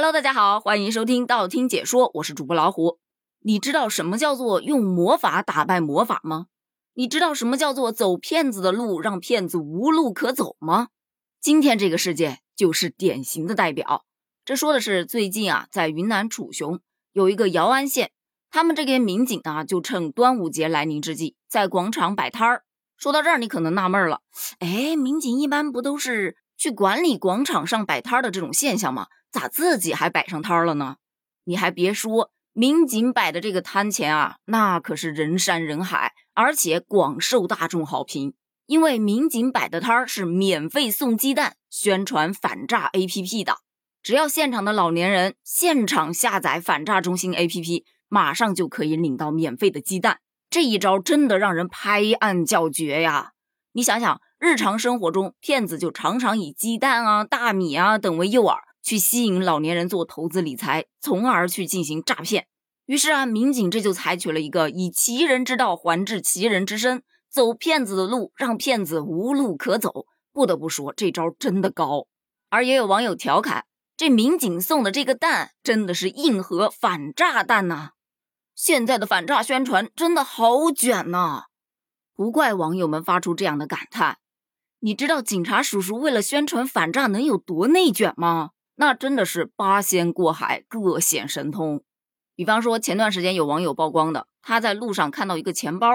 [0.00, 3.00] Hello，大家好，欢迎收听道听解说，我是主播老虎。
[3.40, 6.46] 你知道什么叫做用魔法打败魔法吗？
[6.94, 10.90] 你知道什么叫做走骗子的路，让骗子无路可走吗？
[11.40, 14.04] 今天这个事件就是典型的代表。
[14.44, 16.78] 这说的是最近啊，在云南楚雄
[17.12, 18.12] 有一个姚安县，
[18.52, 22.62] 他们这边民警啊，就趁端午节来临之际，在广场摆摊儿。
[22.96, 24.20] 说到这儿，你可能纳闷了，
[24.60, 29.06] 哎，民警一般不都是去管理广场上摆摊的这种现象吗？
[29.30, 30.96] 咋自己还摆上摊了呢？
[31.44, 38.34] 你还别说，民警摆的这个摊前啊，那可是人山人海，而且广受大众好评。
[38.66, 43.58] 因为民警摆的摊儿是免费送鸡蛋，宣传反诈 APP 的。
[44.02, 50.18] 只要现场的老年人现场下载反诈中心 APP，马上就可以领到免费的鸡蛋。
[50.50, 53.32] 这一招真的让人拍案叫绝呀！
[53.72, 58.58] 你想想，日常生活中，骗子就常常以鸡蛋啊、大米啊等为诱饵。
[58.80, 62.46] 去吸引老年人做投资理财，从而去进行诈骗。
[62.86, 70.06] 于是啊，民警这就采取了一个以其人之道还治其人之身，走骗子的路，让骗子无路可走。
[70.32, 72.06] 不得不说，这招真的高。
[72.48, 73.64] 而也有网友调侃，
[73.96, 77.90] 这民警送的这个蛋真的是硬核反诈蛋呐！
[78.54, 81.46] 现在的反诈宣传真的好卷呐！
[82.14, 84.18] 不怪网友们发出这样的感叹。
[84.80, 88.50] 你知道警察叔叔为了宣传反诈能有多内卷吗？
[88.76, 91.82] 那真的是八仙过海，各显神通。
[92.36, 95.88] 比方说，前段时间有网友曝光的，他在路上看到一个钱包，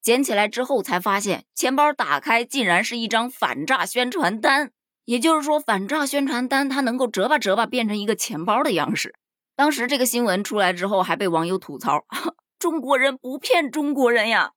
[0.00, 4.72] 捡起来之后才发现，钱包打开竟然是一张反诈宣传单。
[5.04, 9.14] 也就是说，反诈宣传单它能够折吧折吧变成一个钱包的样式。
[9.54, 12.06] 当时这个新闻出来之后，还被网友吐槽：
[12.58, 14.52] 中国人不骗中国人呀。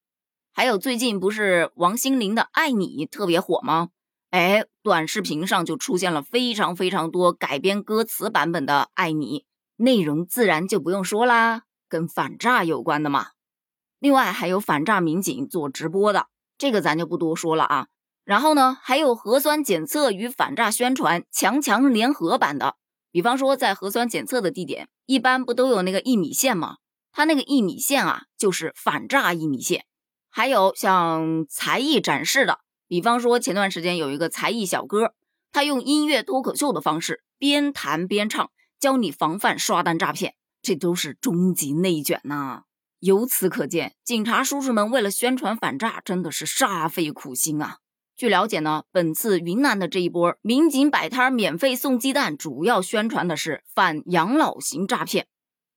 [0.55, 3.89] 还有最近不是王心凌的《爱你》特别火吗？
[4.29, 9.39] 哎，短视频上就出现了非常非常多改编歌词版本的《爱你》，
[9.77, 13.29] 内容自然就不用说啦，跟反诈有关的嘛。
[13.97, 17.87] 另外还有反诈民警做直播的，这个咱就不多说了啊。
[18.23, 22.75] 然后呢，还有核酸检测与反诈宣传强强联合版的，
[23.11, 26.77] 比方说在核酸检测的地点，一般不都有那个一米线吗？
[27.11, 29.85] 它那个一米线啊，就是反诈一米线。
[30.35, 32.61] 还有像才艺展示的。
[32.87, 35.13] 比方说，前段时间有一个才艺小哥，
[35.51, 38.49] 他用音乐脱口秀的方式边弹边唱，
[38.79, 40.33] 教你防范刷单诈骗，
[40.63, 42.63] 这都是终极内卷呐！
[42.99, 47.77] 由此可见，警察叔叔们为了宣传反诈，真的是煞费苦心啊！
[48.15, 55.27] 据了解呢，本次云南的这一波民警摆摊免费送鸡蛋，主要宣传的是反养老型诈骗。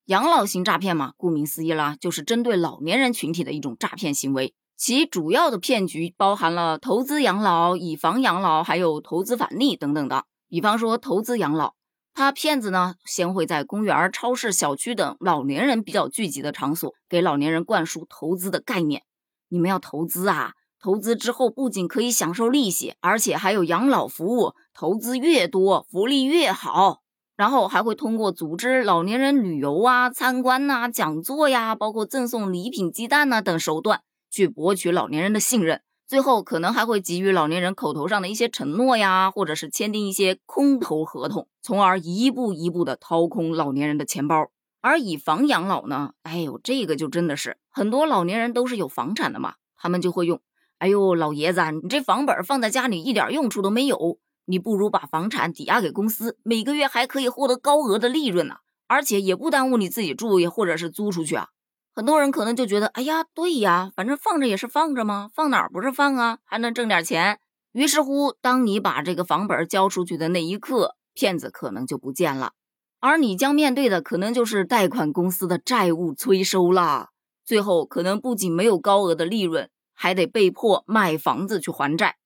[0.07, 4.55] 养老型诈骗嘛，顾名思义啦，就是针对老年人群体的一种诈骗行为。
[4.77, 10.25] 其主要的骗局包含了投资养老、以房养老，还有投资返利等等的。
[10.49, 11.75] 比方说投资养老，
[12.15, 19.03] 他骗子呢先会在公园、超市、小区等老年人比较聚集的场所，给老年人灌输投资的概念。
[19.49, 27.01] 你们要投资啊，投资之后不仅可以享受利息，而且还有养老服务，投资越多福利越好。
[27.37, 34.01] 然后还会通过组织老年人旅游啊、参观呐、讲座呀，包括赠送礼品、鸡蛋呐等手段。
[34.29, 44.49] 去博取老年人的信任，最后可能还会给予老年人口头上的一些承诺呀，或者是签订一些空头合同，从而一步一步的掏空老年人的钱包。
[44.83, 50.41] 而以房养老呢，哎呦，这个就真的是很多老年人都是有房产的嘛，他们就会用，
[50.79, 61.49] 哎呦，老爷子，你这房本放在家里一点用处都没有，你不如把房产抵押给公司，每个月还可以获得高额的利润呢，而且也不耽误你自己住，也或者是租出去啊。
[61.95, 67.39] 很多人可能就觉得，哎呀，对呀，反正放着也是放着嘛，放哪儿不是放啊，还能挣点钱。
[67.73, 72.53] 于是乎，当你把这个房本交出去的那一刻，骗子可能就不见了，
[73.01, 77.11] 而你将面对的可能就是贷款公司的债务催收啦。
[77.45, 82.17] 最后，可能不仅没有高额的利润，还得被迫卖房子去还债。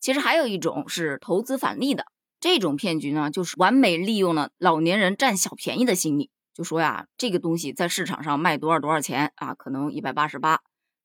[0.00, 2.06] 其实还有一种是投资返利的
[2.40, 6.30] 这种骗局呢，就是完美利用了老年人占小便宜的心理。
[6.52, 9.54] 就说呀，这个东西在市场上卖多少多少钱啊？
[9.54, 10.60] 可能一百八十八，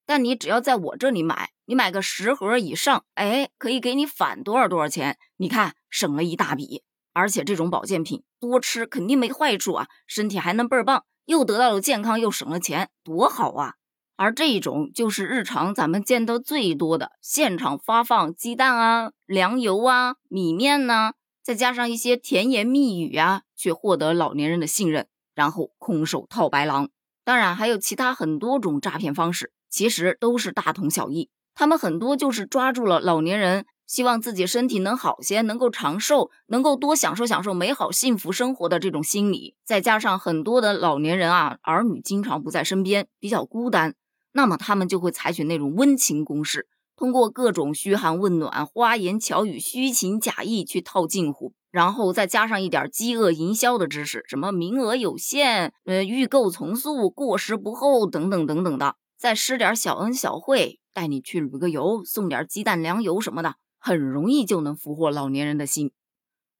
[0.05, 5.17] 但你只要在我这里买，你买个十盒以上，哎，可以给你返多少多少钱？
[5.37, 6.83] 你看省了一大笔，
[7.13, 13.75] 而且这种保健品多吃肯定没坏处啊，身体还能倍儿棒，又得到了健康，又省了钱，多好啊！
[14.17, 21.13] 而这一种就是日常咱们见到最多的，现场发放鸡蛋啊、粮油啊、米面呢，
[21.43, 25.07] 再加上一些甜言蜜语啊，去获得老年人的信任。
[25.33, 26.87] 然后空手套白狼，
[27.25, 31.29] 当然还有其他很多种诈骗方式，其实都是大同小异。
[31.53, 39.55] 他们很多就是抓住了老年人希望自己身体能好些，能够长寿，能够多享受享受美好幸福生活的这种心理。
[39.65, 43.93] 再加上很多的老年人啊，儿女经常不在身边，比较孤单，
[44.37, 46.67] 那么他们就会采取那种温情攻势，
[46.97, 51.53] 通过各种嘘寒问暖、花言巧语、虚情假意去套近乎。
[51.71, 65.91] 然后再加上一点饥饿营销的知识，什么名额有限，呃，预购从速，过时不候，等等等等的，再施点小恩小惠，带你去旅个游，送点鸡蛋粮油什么的，很容易就能俘获老年人的心。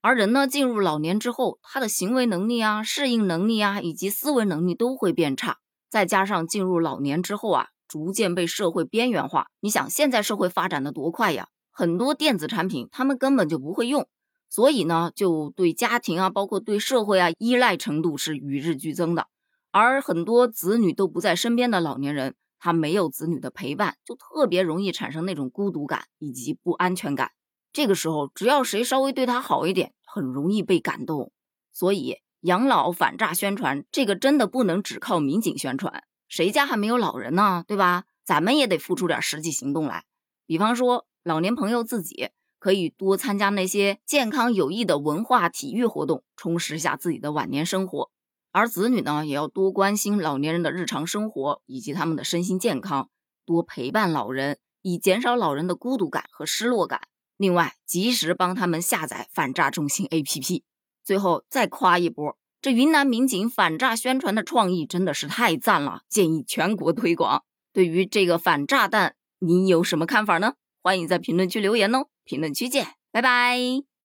[0.02, 5.58] 而人呢，进入老年之后，他的行为能力啊、适应能力啊，以及思维能力都会变差。
[5.90, 9.48] 再加上进入老年之后啊，逐渐被社会边缘化。
[9.60, 14.08] 你想，现在社会发展的多快呀，很多电子产品他们根本就不会用。
[14.50, 19.28] 所以呢，就对家庭啊，包括对社会啊，依赖程度是与日俱增的。
[19.72, 27.32] 而很多子女都不在身边的老年人，他没有子女的陪伴，就特别容易产生那种孤独感以及不安全感。
[27.74, 31.34] 这个时候，只要谁稍微对他好一点，很容易被感动。
[31.74, 36.04] 所以，养老反诈宣传这个真的不能只靠民警宣传。
[36.28, 37.64] 谁家还没有老人呢？
[37.68, 38.04] 对吧？
[38.24, 40.06] 咱们也得付出点实际行动来。
[40.46, 42.30] 比方说，老年朋友自己。
[42.58, 48.10] 可以多参加那些健康有益的文化体育活动，充实一下自己的晚年生活。
[48.52, 53.12] 而子女呢，也要多关心老年人的日常生活以及他们的身心健康，
[53.46, 57.02] 多陪伴老人，以减少老人的孤独感和失落感。
[57.38, 60.64] 另外，及时帮他们下载反诈中心 APP。
[61.06, 67.44] 最后再夸一波，这云南民警反诈宣传的创意真的是太赞了，建议全国推广。
[67.72, 70.56] 对于这个反炸弹，你有什么看法呢？
[70.82, 72.08] 欢迎在评论区留言哦。
[72.24, 73.95] 评论区见，拜拜。